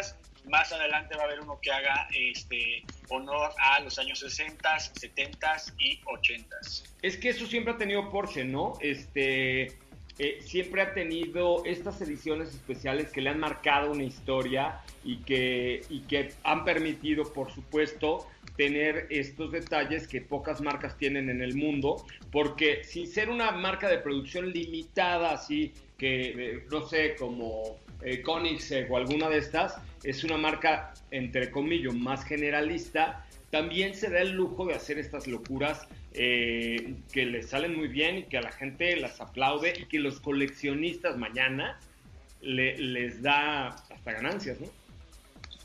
[0.49, 5.57] más adelante va a haber uno que haga este honor a los años 60, 70
[5.79, 6.57] y 80.
[7.01, 8.73] Es que eso siempre ha tenido Porsche, ¿no?
[8.81, 9.77] Este
[10.19, 15.81] eh, siempre ha tenido estas ediciones especiales que le han marcado una historia y que,
[15.89, 21.55] y que han permitido, por supuesto, tener estos detalles que pocas marcas tienen en el
[21.55, 27.79] mundo, porque sin ser una marca de producción limitada, así que, eh, no sé, como
[28.03, 34.09] eh, Koenigsegg o alguna de estas, es una marca, entre comillas, más generalista, también se
[34.09, 38.37] da el lujo de hacer estas locuras eh, que les salen muy bien y que
[38.37, 41.79] a la gente las aplaude y que los coleccionistas mañana
[42.41, 44.67] les da hasta ganancias, ¿no?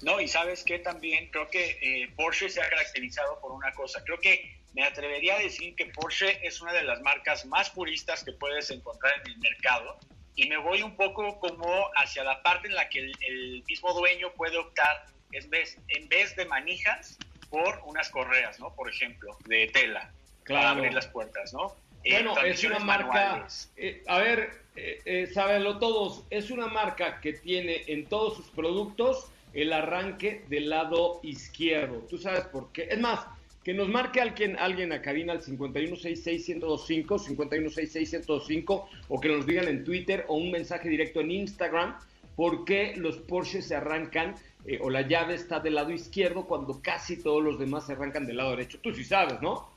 [0.02, 4.02] No, y sabes que también creo que eh, Porsche se ha caracterizado por una cosa.
[4.04, 8.22] Creo que me atrevería a decir que Porsche es una de las marcas más puristas
[8.22, 9.98] que puedes encontrar en el mercado
[10.36, 14.30] y me voy un poco como hacia la parte en la que el, mismo dueño
[14.36, 17.18] puede optar en vez, en vez de manijas
[17.50, 18.72] por unas correas, ¿no?
[18.74, 20.12] Por ejemplo, de tela
[20.46, 21.74] para abrir las puertas, ¿no?
[22.04, 27.20] Eh, bueno, es una marca, eh, a ver, eh, eh sábenlo todos, es una marca
[27.20, 32.06] que tiene en todos sus productos el arranque del lado izquierdo.
[32.08, 32.88] ¿Tú sabes por qué?
[32.90, 33.26] Es más,
[33.66, 39.82] que nos marque alguien, alguien a cabina al 51661025, 51661025, o que nos digan en
[39.82, 41.98] Twitter o un mensaje directo en Instagram,
[42.36, 46.80] por qué los Porsche se arrancan eh, o la llave está del lado izquierdo cuando
[46.80, 48.78] casi todos los demás se arrancan del lado derecho.
[48.78, 49.74] Tú sí sabes, ¿no?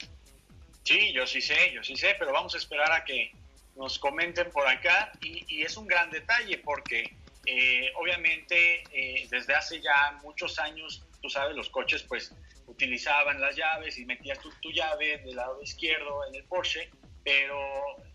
[0.84, 3.32] Sí, yo sí sé, yo sí sé, pero vamos a esperar a que
[3.76, 9.82] nos comenten por acá y, es un gran detalle porque eh, obviamente eh, desde hace
[9.82, 12.34] ya muchos años, tú sabes, los coches pues
[12.68, 16.90] utilizaban las llaves y metías tu, llave del lado izquierdo en el Porsche,
[17.24, 17.60] pero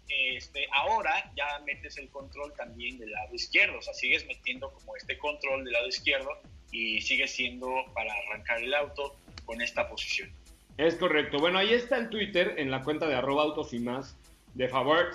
[0.09, 4.97] este, ahora ya metes el control también del lado izquierdo, o sea, sigues metiendo como
[4.97, 6.31] este control del lado izquierdo
[6.71, 10.31] y sigue siendo para arrancar el auto con esta posición.
[10.77, 11.39] Es correcto.
[11.39, 14.17] Bueno, ahí está en Twitter, en la cuenta de arroba autos y más,
[14.55, 15.13] de favor,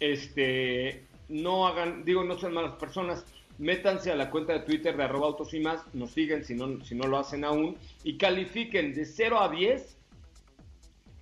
[0.00, 3.24] este, no hagan, digo, no son malas personas,
[3.58, 6.84] métanse a la cuenta de Twitter de arroba autos y más, nos siguen si no,
[6.84, 9.96] si no lo hacen aún, y califiquen de 0 a 10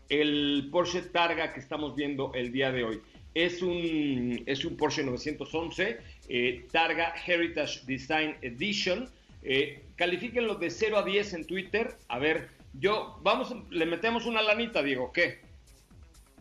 [0.08, 3.00] el Porsche Targa que estamos viendo el día de hoy.
[3.34, 9.08] Es un, es un Porsche 911 eh, Targa Heritage Design Edition.
[9.42, 11.96] Eh, califíquenlo de 0 a 10 en Twitter.
[12.08, 15.40] A ver, yo, vamos, le metemos una lanita, Diego, ¿qué?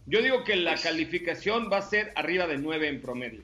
[0.06, 3.42] Yo digo que la calificación va a ser arriba de 9 en promedio.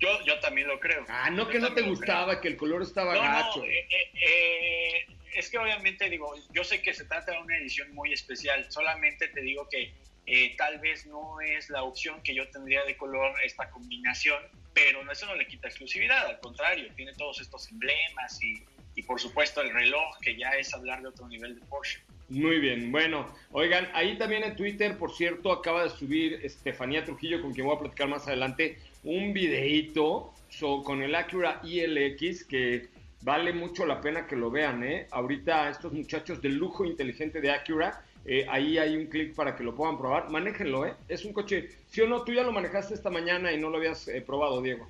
[0.00, 1.04] Yo, yo también lo creo.
[1.08, 3.58] Ah, no Yo que no te gustaba, que el color estaba No, gacho.
[3.58, 7.56] no, eh, eh, eh, es que obviamente digo, yo sé que se trata de una
[7.58, 9.92] edición muy especial, solamente te digo que
[10.26, 15.02] eh, tal vez no es la opción que yo tendría de color esta combinación, pero
[15.04, 18.62] no, eso no le quita exclusividad, al contrario, tiene todos estos emblemas y,
[18.94, 22.00] y por supuesto el reloj, que ya es hablar de otro nivel de Porsche.
[22.28, 27.42] Muy bien, bueno, oigan, ahí también en Twitter, por cierto, acaba de subir Estefanía Trujillo,
[27.42, 32.88] con quien voy a platicar más adelante, un videíto so- con el Acura ILX que
[33.22, 35.06] vale mucho la pena que lo vean, ¿eh?
[35.10, 39.62] Ahorita estos muchachos del lujo inteligente de Acura, eh, ahí hay un clic para que
[39.64, 40.94] lo puedan probar, manéjenlo, ¿eh?
[41.08, 43.78] Es un coche, sí o no, tú ya lo manejaste esta mañana y no lo
[43.78, 44.88] habías eh, probado, Diego.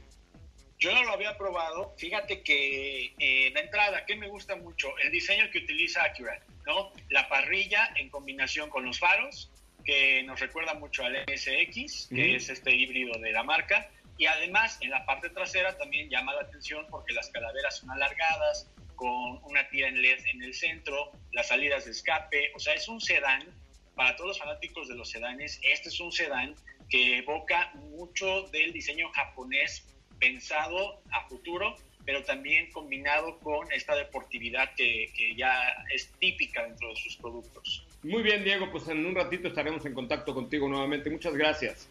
[0.79, 1.93] Yo no lo había probado.
[1.99, 6.91] Fíjate que eh, de entrada, que me gusta mucho el diseño que utiliza Acura, ¿no?
[7.11, 9.51] La parrilla en combinación con los faros,
[9.85, 13.89] que nos recuerda mucho al SX, que es este híbrido de la marca.
[14.21, 18.71] Y además, en la parte trasera también llama la atención porque las calaveras son alargadas,
[18.95, 22.53] con una tira en LED en el centro, las salidas de escape.
[22.55, 23.43] O sea, es un sedán.
[23.95, 26.55] Para todos los fanáticos de los sedanes, este es un sedán
[26.91, 29.87] que evoca mucho del diseño japonés
[30.19, 36.91] pensado a futuro, pero también combinado con esta deportividad que, que ya es típica dentro
[36.91, 37.87] de sus productos.
[38.03, 41.09] Muy bien, Diego, pues en un ratito estaremos en contacto contigo nuevamente.
[41.09, 41.89] Muchas gracias.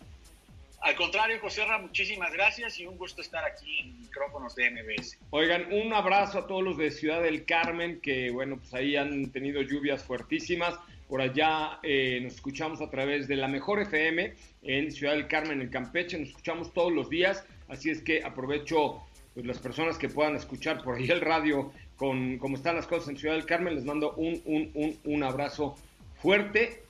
[0.82, 5.18] Al contrario, José Ra, muchísimas gracias y un gusto estar aquí en micrófonos de MBS.
[5.32, 9.30] Oigan, un abrazo a todos los de Ciudad del Carmen, que bueno, pues ahí han
[9.32, 10.76] tenido lluvias fuertísimas.
[11.10, 15.62] Por allá eh, nos escuchamos a través de la mejor FM en Ciudad del Carmen,
[15.62, 16.18] en Campeche.
[16.18, 19.02] Nos escuchamos todos los días, así es que aprovecho
[19.34, 23.10] pues, las personas que puedan escuchar por ahí el radio con cómo están las cosas
[23.10, 23.76] en Ciudad del Carmen.
[23.76, 25.76] Les mando un, un, un, un abrazo
[26.22, 26.84] fuerte.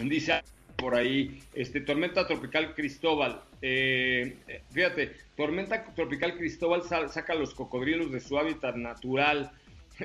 [0.00, 0.40] Dice
[0.82, 3.40] por ahí, este, tormenta tropical Cristóbal.
[3.62, 4.36] Eh,
[4.72, 9.52] fíjate, tormenta tropical Cristóbal saca los cocodrilos de su hábitat natural.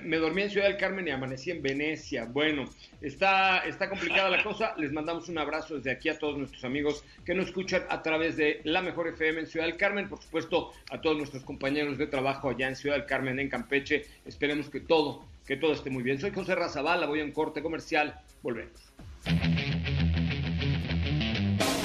[0.04, 2.26] Me dormí en Ciudad del Carmen y amanecí en Venecia.
[2.26, 2.70] Bueno,
[3.02, 4.76] está, está complicada la cosa.
[4.78, 8.38] Les mandamos un abrazo desde aquí a todos nuestros amigos que nos escuchan a través
[8.38, 10.08] de la mejor FM en Ciudad del Carmen.
[10.08, 14.06] Por supuesto, a todos nuestros compañeros de trabajo allá en Ciudad del Carmen, en Campeche.
[14.28, 16.20] Esperemos que todo, que todo esté muy bien.
[16.20, 18.22] Soy José Razabala, voy a un corte comercial.
[18.44, 18.94] Volvemos.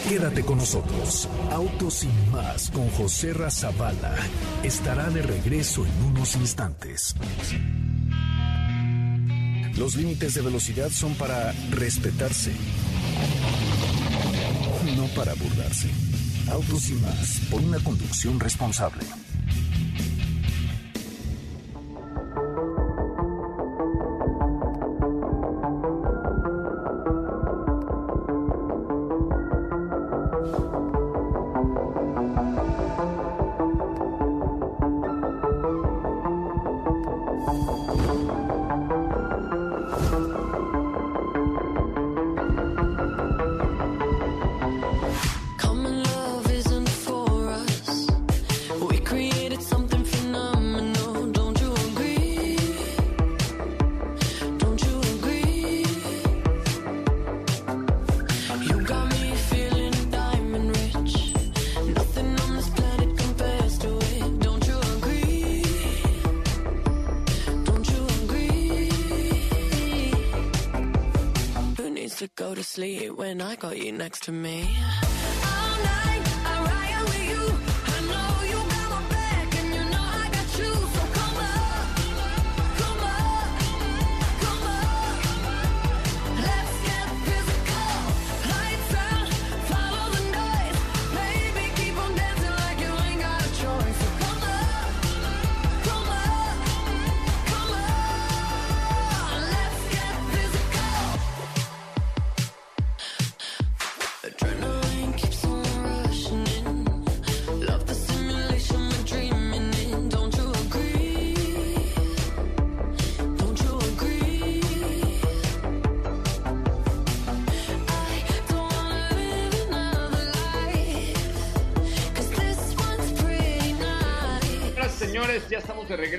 [0.09, 1.29] Quédate con nosotros.
[1.51, 4.15] Autos sin más con José Razabala
[4.63, 7.15] estará de regreso en unos instantes.
[9.77, 12.53] Los límites de velocidad son para respetarse,
[14.97, 15.89] no para burlarse.
[16.51, 19.05] Autos sin más por una conducción responsable.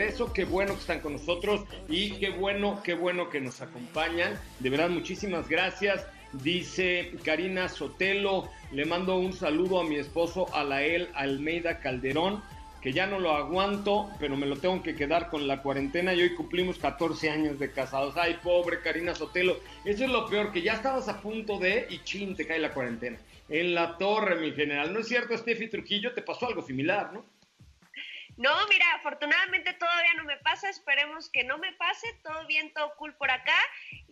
[0.03, 0.33] Regreso.
[0.33, 4.37] Qué bueno que están con nosotros y qué bueno, qué bueno que nos acompañan.
[4.59, 6.05] De verdad, muchísimas gracias.
[6.33, 12.41] Dice Karina Sotelo, le mando un saludo a mi esposo Alael Almeida Calderón,
[12.81, 16.21] que ya no lo aguanto, pero me lo tengo que quedar con la cuarentena y
[16.21, 18.15] hoy cumplimos 14 años de casados.
[18.17, 21.99] Ay, pobre Karina Sotelo, eso es lo peor, que ya estabas a punto de y
[21.99, 23.19] chin, te cae la cuarentena.
[23.47, 24.91] En la torre, mi general.
[24.91, 26.13] ¿No es cierto, Steffi Trujillo?
[26.13, 27.23] Te pasó algo similar, ¿no?
[28.37, 32.93] No, mira, afortunadamente todavía no me pasa, esperemos que no me pase, todo bien, todo
[32.97, 33.55] cool por acá.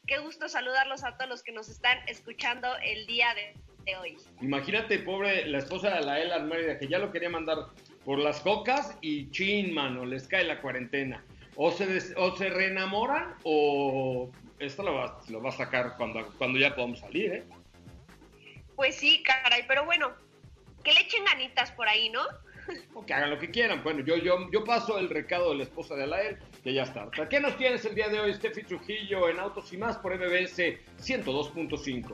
[0.05, 4.17] Qué gusto saludarlos a todos los que nos están escuchando el día de, de hoy.
[4.41, 7.57] Imagínate, pobre, la esposa de la Ela Almeida, que ya lo quería mandar
[8.05, 11.23] por las cocas y chin, mano, les cae la cuarentena.
[11.55, 16.31] O se, des- o se reenamoran o esto lo va, lo va a sacar cuando,
[16.37, 17.43] cuando ya podamos salir, ¿eh?
[18.75, 20.13] Pues sí, caray, pero bueno,
[20.83, 22.21] que le echen ganitas por ahí, ¿no?
[22.93, 23.83] O que hagan lo que quieran.
[23.83, 27.09] Bueno, yo, yo, yo paso el recado de la esposa de Alael, que ya está.
[27.29, 30.57] ¿Qué nos tienes el día de hoy, Steffi Trujillo, en Autos y Más por MBS
[30.99, 32.13] 102.5?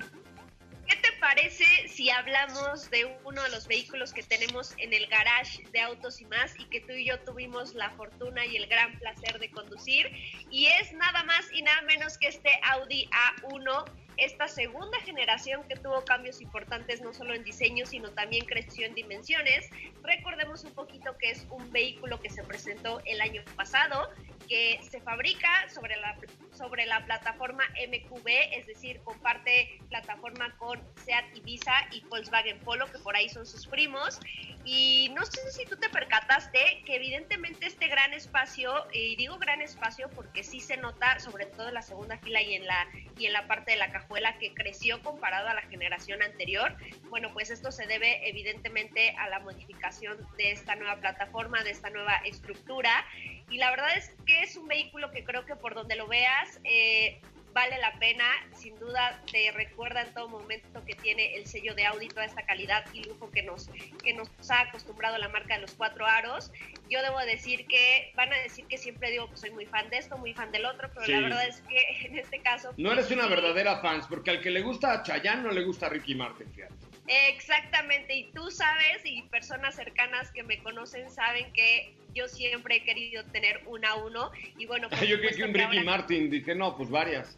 [0.88, 5.64] ¿Qué te parece si hablamos de uno de los vehículos que tenemos en el garage
[5.74, 8.98] de autos y más y que tú y yo tuvimos la fortuna y el gran
[9.00, 10.10] placer de conducir?
[10.50, 13.10] Y es nada más y nada menos que este Audi
[13.42, 13.86] A1,
[14.18, 18.96] esta segunda generación que tuvo cambios importantes no solo en diseño, sino también creció en
[18.96, 19.70] dimensiones.
[20.04, 24.10] Recordemos un poquito que es un vehículo que se presentó el año pasado,
[24.48, 26.18] que se fabrica sobre la,
[26.54, 33.00] sobre la plataforma MQB, es decir, comparte plataforma con Seat Ibiza y Volkswagen Polo, que
[33.00, 34.20] por ahí son sus primos.
[34.66, 39.62] Y no sé si tú te percataste que evidentemente este gran espacio, y digo gran
[39.62, 42.88] espacio porque sí se nota, sobre todo en la segunda fila y en la,
[43.18, 46.76] y en la parte de la cajuela, que creció comparado a la generación anterior.
[47.10, 51.90] Bueno, pues esto se debe evidentemente a la modificación de esta nueva plataforma, de esta
[51.90, 53.06] nueva estructura.
[53.50, 56.60] Y la verdad es que es un vehículo que creo que por donde lo veas,
[56.64, 57.20] eh,
[57.54, 58.26] vale la pena,
[58.56, 62.46] sin duda te recuerda en todo momento que tiene el sello de Audi, toda esta
[62.46, 63.70] calidad y lujo que nos,
[64.04, 66.52] que nos ha acostumbrado la marca de los cuatro aros.
[66.90, 69.98] Yo debo decir que van a decir que siempre digo que soy muy fan de
[69.98, 71.12] esto, muy fan del otro, pero Sí.
[71.14, 72.74] la verdad es que en este caso...
[72.78, 75.64] No eres una sí, verdadera fans, porque al que le gusta a Chayanne no le
[75.64, 76.76] gusta a Ricky Martin, fíjate.
[77.08, 82.84] Exactamente, y tú sabes, y personas cercanas que me conocen saben que yo siempre he
[82.84, 86.54] querido tener una uno, y bueno, por Yo creí que un Ricky ahora- Martin, dije,
[86.56, 87.38] no, pues varias.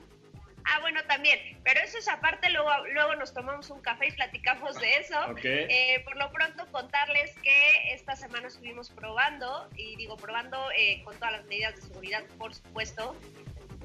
[0.66, 4.80] Ah, bueno, también, pero eso es aparte, luego, luego nos tomamos un café y platicamos
[4.80, 5.16] de eso.
[5.44, 11.16] Eh, por lo pronto, contarles que esta semana estuvimos probando, y digo probando eh, con
[11.16, 13.16] todas las medidas de seguridad, por supuesto,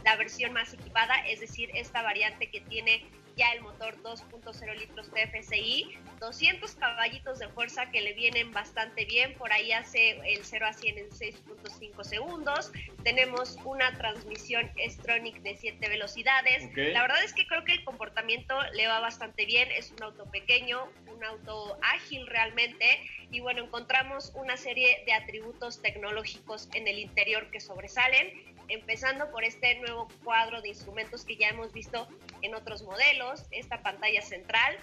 [0.05, 3.05] la versión más equipada, es decir, esta variante que tiene
[3.37, 9.35] ya el motor 2.0 litros TFSI, 200 caballitos de fuerza que le vienen bastante bien,
[9.35, 12.73] por ahí hace el 0 a 100 en 6.5 segundos,
[13.03, 16.77] tenemos una transmisión S-Tronic de 7 velocidades, Ok.
[16.93, 20.31] la verdad es que creo que el comportamiento le va bastante bien, es un auto
[20.31, 22.87] pequeño, un auto ágil realmente,
[23.31, 29.45] y bueno, encontramos una serie de atributos tecnológicos en el interior que sobresalen, empezando por
[29.45, 32.09] este nuevo cuadro de instrumentos que ya hemos visto
[32.43, 34.77] en otros modelos, esta pantalla central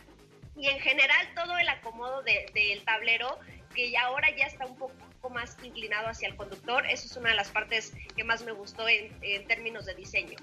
[0.55, 3.39] y en general todo el acomodo de- del tablero
[3.73, 4.93] que ya ahora ya está un poco
[5.29, 6.85] más inclinado hacia el conductor.
[6.87, 10.37] Eso es una de las partes que más me gustó en, en términos de diseño.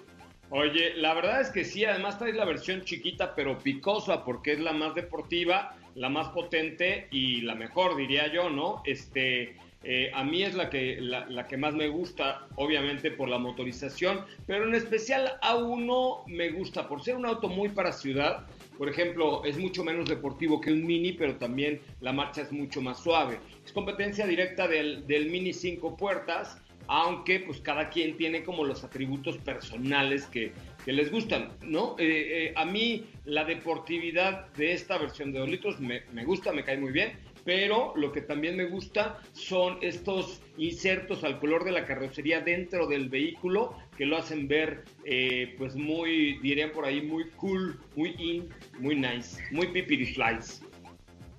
[0.51, 4.59] Oye, la verdad es que sí, además traes la versión chiquita pero picosa porque es
[4.61, 8.81] la más deportiva, la más potente y la mejor, diría yo, ¿no?
[8.87, 9.57] Este,
[9.91, 14.21] eh, a mí es la que, la, que más me gusta, obviamente por la motorización,
[14.47, 18.47] pero en especial A1 me gusta por ser un auto muy para ciudad.
[18.77, 22.83] Por ejemplo, es mucho menos deportivo que un Mini, pero también la marcha es mucho
[22.83, 23.41] más suave.
[23.65, 29.39] Es competencia directa del, Mini 5 puertas, aunque pues cada quien tiene como los atributos
[29.39, 30.53] personales que,
[30.85, 31.97] les gustan, ¿no?
[31.99, 36.65] Eh, eh, a mí la deportividad de esta versión de 2 litros me gusta, me
[36.65, 37.13] cae muy bien,
[37.49, 42.87] pero lo que también me gusta son estos insertos al color de la carrocería dentro
[42.87, 48.15] del vehículo que lo hacen ver eh, pues muy, dirían por ahí, muy cool, muy
[48.19, 50.61] in, muy nice, muy pipiri flies.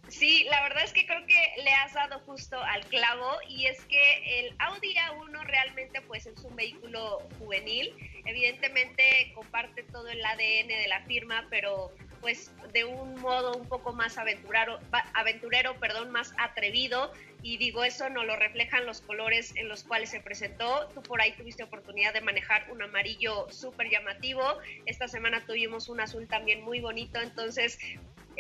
[0.07, 3.79] Sí, la verdad es que creo que le has dado justo al clavo y es
[3.85, 7.93] que el Audi A1 realmente pues es un vehículo juvenil,
[8.25, 11.91] evidentemente comparte todo el ADN de la firma, pero
[12.21, 14.79] pues de un modo un poco más aventurero,
[15.13, 17.11] aventurero, perdón, más atrevido
[17.41, 20.87] y digo eso no lo reflejan los colores en los cuales se presentó.
[20.93, 24.43] Tú por ahí tuviste oportunidad de manejar un amarillo súper llamativo.
[24.85, 27.79] Esta semana tuvimos un azul también muy bonito, entonces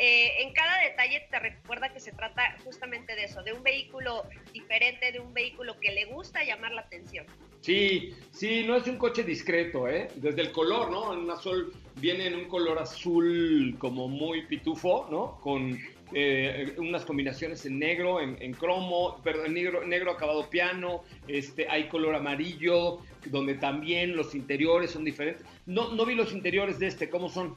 [0.01, 4.23] eh, en cada detalle te recuerda que se trata justamente de eso, de un vehículo
[4.53, 7.25] diferente, de un vehículo que le gusta llamar la atención.
[7.61, 10.07] Sí, sí, no es un coche discreto, ¿eh?
[10.15, 11.13] Desde el color, ¿no?
[11.13, 15.39] En una Sol viene en un color azul como muy pitufo, ¿no?
[15.41, 15.77] Con
[16.13, 21.67] eh, unas combinaciones en negro, en, en cromo, perdón, en negro, negro acabado piano, este,
[21.69, 25.45] hay color amarillo, donde también los interiores son diferentes.
[25.65, 27.55] No, no vi los interiores de este, ¿cómo son?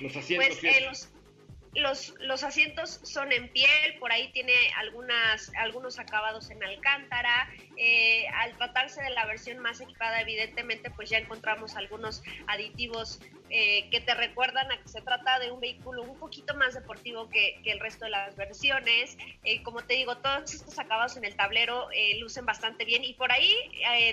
[0.00, 0.58] Los asientos.
[0.60, 1.08] Pues eh, los,
[1.74, 7.48] los, los asientos son en piel, por ahí tiene algunas, algunos acabados en alcántara.
[8.42, 13.20] Al tratarse de la versión más equipada, evidentemente, pues ya encontramos algunos aditivos
[13.50, 17.28] eh, que te recuerdan a que se trata de un vehículo un poquito más deportivo
[17.28, 19.16] que, el resto de las versiones.
[19.44, 23.14] Eh, como te digo, todos estos acabados en el tablero eh, lucen bastante bien y
[23.14, 23.54] por ahí,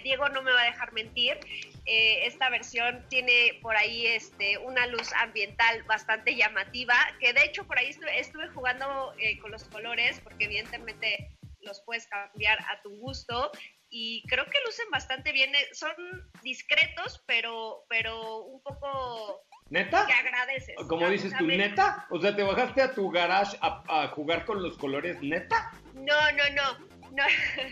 [0.03, 1.39] Diego no me va a dejar mentir,
[1.85, 7.79] esta versión tiene por ahí este, una luz ambiental bastante llamativa, que de hecho por
[7.79, 13.51] ahí estuve, jugando con los colores, porque evidentemente los puedes cambiar a tu gusto
[13.89, 15.53] y creo que lucen bastante bien.
[15.55, 15.91] eh, Son
[16.43, 20.05] discretos, pero, pero un poco ¿Neta?
[20.07, 20.75] que agradeces.
[20.87, 22.07] Como dices tú, ¿neta?
[22.09, 25.71] O sea, ¿te bajaste a tu garage a, a jugar con los colores neta?
[25.93, 26.89] No, no, no.
[27.11, 27.23] No,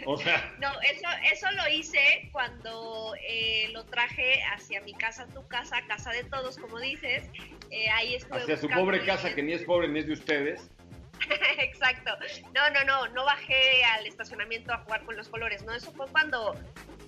[0.07, 5.47] O sea, no eso, eso lo hice cuando eh, lo traje hacia mi casa, tu
[5.47, 7.29] casa, casa de todos, como dices.
[7.69, 10.71] Eh, ahí estuve hacia su pobre casa, que ni es pobre ni es de ustedes.
[11.57, 12.11] Exacto.
[12.53, 15.73] No, no, no, no bajé al estacionamiento a jugar con los colores, ¿no?
[15.73, 16.55] Eso fue cuando,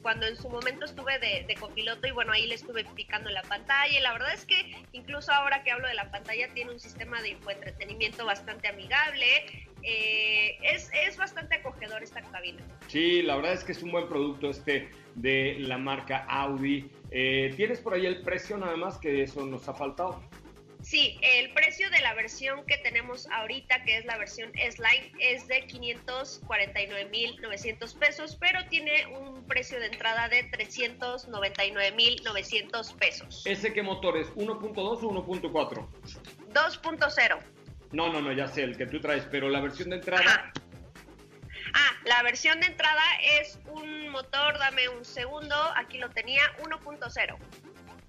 [0.01, 3.97] cuando en su momento estuve de, copiloto y bueno, ahí le estuve picando la pantalla
[3.97, 7.21] y la verdad es que incluso ahora que hablo de la pantalla tiene un sistema
[7.21, 9.25] de infoentretenimiento bastante amigable,
[9.83, 12.63] eh, es, es bastante acogedor esta cabina.
[12.87, 16.89] Sí, la verdad es que es un buen producto este de la marca Audi.
[17.11, 20.21] Eh, ¿Tienes por ahí el precio nada más que eso nos ha faltado?
[20.81, 25.45] Sí, el precio de la versión que tenemos ahorita, que es la versión S-Line, es
[25.47, 33.41] de 549.900 pesos, pero tiene un precio de entrada de 399.900 pesos.
[33.45, 34.29] ¿Ese qué motor es?
[34.35, 35.85] ¿1.2 o 1.4?
[36.53, 37.39] 2.0.
[37.91, 40.53] No, no, no, ya sé, el que tú traes, pero la versión de entrada, Ajá.
[41.73, 43.03] Ah, la versión de entrada
[43.39, 47.37] es un motor, dame un segundo, aquí lo tenía, 1.0.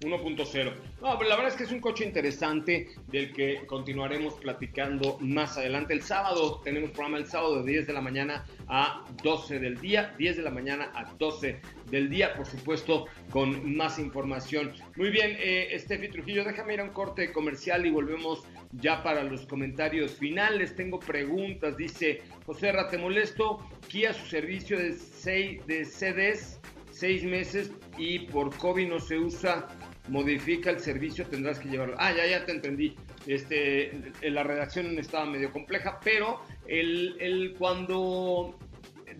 [0.01, 0.73] 1.0.
[1.01, 5.57] No, pero la verdad es que es un coche interesante del que continuaremos platicando más
[5.57, 5.93] adelante.
[5.93, 10.15] El sábado, tenemos programa el sábado de 10 de la mañana a 12 del día,
[10.17, 14.73] 10 de la mañana a 12 del día, por supuesto, con más información.
[14.95, 19.23] Muy bien, eh, Steffi Trujillo, déjame ir a un corte comercial y volvemos ya para
[19.23, 20.75] los comentarios finales.
[20.75, 26.59] Tengo preguntas, dice José Ra, te molesto, Kia su servicio de, seis, de CDs,
[26.91, 29.67] seis meses y por COVID no se usa
[30.07, 31.95] modifica el servicio, tendrás que llevarlo.
[31.99, 32.95] Ah, ya, ya te entendí.
[33.27, 33.91] Este,
[34.21, 38.57] la redacción estaba medio compleja, pero el, el cuando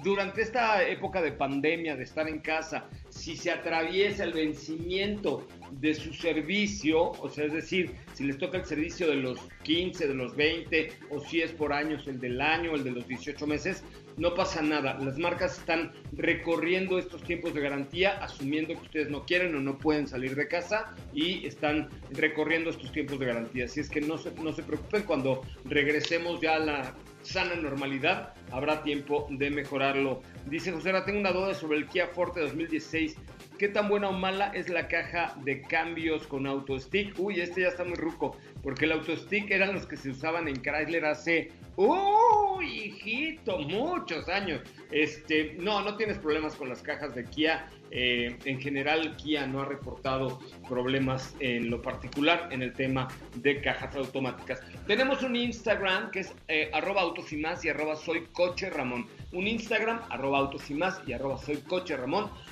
[0.04, 5.94] durante esta época de pandemia, de estar en casa, si se atraviesa el vencimiento de
[5.94, 10.14] su servicio, o sea, es decir, si les toca el servicio de los 15, de
[10.14, 13.84] los 20, o si es por años el del año, el de los 18 meses,
[14.18, 14.98] no pasa nada.
[15.00, 19.78] Las marcas están recorriendo estos tiempos de garantía, asumiendo que ustedes no quieren o no
[19.78, 23.66] pueden salir de casa y están recorriendo estos tiempos de garantía.
[23.66, 28.34] Así es que no se, no se preocupen, cuando regresemos ya a la sana normalidad,
[28.52, 30.22] habrá tiempo de mejorarlo.
[30.48, 33.16] Dice José, tengo una duda sobre el Kia Forte 2016.
[33.62, 37.14] ¿Qué tan buena o mala es la caja de cambios con autostick?
[37.20, 40.56] Uy, este ya está muy ruco, porque el autostick eran los que se usaban en
[40.64, 44.62] Chrysler hace, uy, hijito, muchos años.
[44.90, 47.68] Este, no, no tienes problemas con las cajas de Kia.
[47.92, 53.62] Eh, en general, Kia no ha reportado problemas en lo particular en el tema de
[53.62, 54.60] cajas automáticas.
[54.88, 59.06] Tenemos un Instagram que es eh, arroba autos y más y arroba soy coche Ramón.
[59.32, 61.64] Un Instagram, arroba autos y más y arroba soy.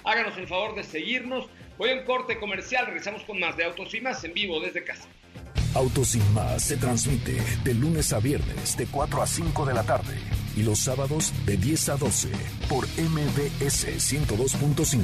[0.03, 1.45] Háganos el favor de seguirnos.
[1.77, 4.83] Voy a un corte comercial, regresamos con más de autos y más en vivo desde
[4.83, 5.07] casa.
[5.75, 9.83] Autos sin más se transmite de lunes a viernes de 4 a 5 de la
[9.83, 10.17] tarde
[10.55, 12.29] y los sábados de 10 a 12
[12.67, 15.03] por MBS 102.5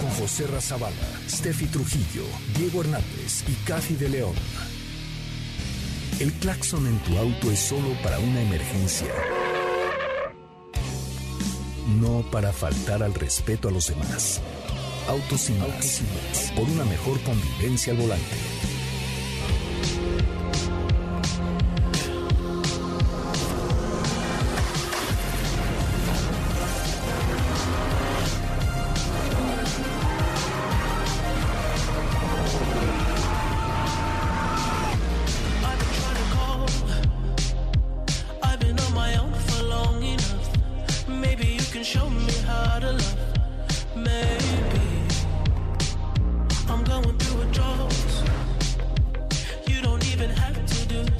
[0.00, 0.96] con José Razabala,
[1.28, 2.24] Steffi Trujillo,
[2.58, 4.34] Diego Hernández y Cathy de León.
[6.20, 9.12] El claxon en tu auto es solo para una emergencia,
[11.86, 14.40] no para faltar al respeto a los demás.
[15.08, 16.02] Autos sin más,
[16.54, 18.36] por una mejor convivencia al volante.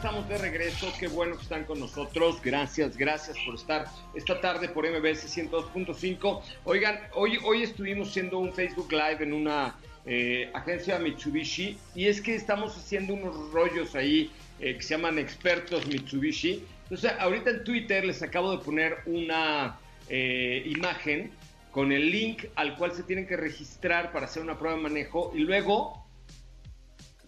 [0.00, 0.90] Estamos de regreso.
[0.98, 2.40] Qué bueno que están con nosotros.
[2.42, 3.84] Gracias, gracias por estar
[4.14, 6.40] esta tarde por MBS 102.5.
[6.64, 9.76] Oigan, hoy, hoy estuvimos haciendo un Facebook Live en una
[10.06, 15.18] eh, agencia Mitsubishi y es que estamos haciendo unos rollos ahí eh, que se llaman
[15.18, 16.64] expertos Mitsubishi.
[16.84, 19.78] Entonces, ahorita en Twitter les acabo de poner una
[20.08, 21.30] eh, imagen
[21.72, 25.30] con el link al cual se tienen que registrar para hacer una prueba de manejo
[25.34, 26.06] y luego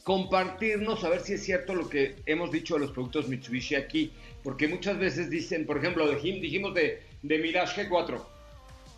[0.04, 4.12] compartirnos a ver si es cierto lo que hemos dicho de los productos Mitsubishi aquí,
[4.42, 8.20] porque muchas veces dicen, por ejemplo, dijim- dijimos de, de Mirage G4,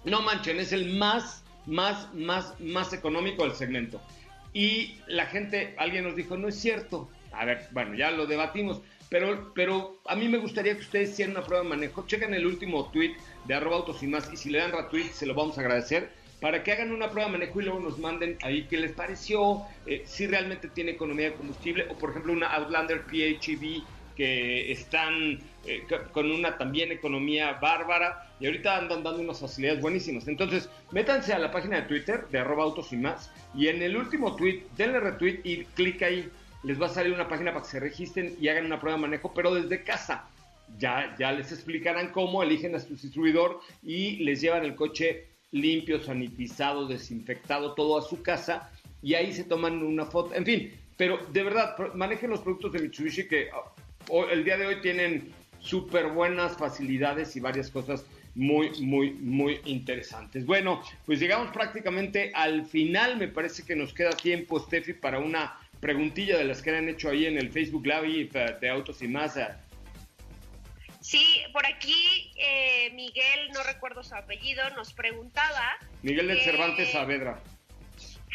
[0.05, 4.01] no manchen, es el más, más, más, más económico del segmento.
[4.53, 7.09] Y la gente, alguien nos dijo, no es cierto.
[7.33, 11.37] A ver, bueno, ya lo debatimos, pero, pero a mí me gustaría que ustedes hicieran
[11.37, 12.07] una prueba de manejo.
[12.07, 13.15] Chequen el último tweet
[13.47, 16.11] de arroba autos y más, y si le dan retweet se lo vamos a agradecer
[16.41, 19.63] para que hagan una prueba de manejo y luego nos manden ahí qué les pareció,
[19.87, 23.83] eh, si realmente tiene economía de combustible, o por ejemplo una Outlander PHEV
[24.17, 29.81] que están eh, co- con una también economía bárbara y ahorita andan dando unas facilidades
[29.81, 30.29] buenísimas.
[30.29, 33.97] Entonces, métanse a la página de Twitter de arroba autos y más y en el
[33.97, 36.29] último tweet, denle retweet y clic ahí.
[36.63, 39.03] Les va a salir una página para que se registren y hagan una prueba de
[39.03, 40.29] manejo, pero desde casa.
[40.79, 46.03] Ya, ya les explicarán cómo eligen a su distribuidor y les llevan el coche limpio,
[46.03, 48.71] sanitizado, desinfectado, todo a su casa
[49.03, 50.35] y ahí se toman una foto.
[50.35, 53.49] En fin, pero de verdad, manejen los productos de Mitsubishi que
[54.09, 59.61] hoy- el día de hoy tienen súper buenas facilidades y varias cosas muy, muy, muy
[59.65, 60.45] interesantes.
[60.45, 63.17] Bueno, pues llegamos prácticamente al final.
[63.17, 67.11] Me parece que nos queda tiempo, Steffi, para una preguntilla de las que han hecho
[67.11, 69.39] ahí en el Facebook Live eh, de Autos y Más.
[71.05, 77.43] Sí, por aquí eh, Miguel, no recuerdo su apellido, nos preguntaba Miguel del Cervantes Saavedra.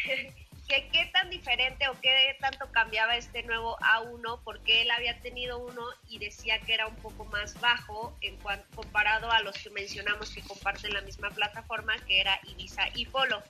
[0.68, 5.58] que qué tan diferente o qué tanto cambiaba este nuevo A1 porque él había tenido
[5.58, 9.70] uno y decía que era un poco más bajo en cuan- comparado a los que
[9.70, 13.42] mencionamos que comparten la misma plataforma que era Ibiza y Polo.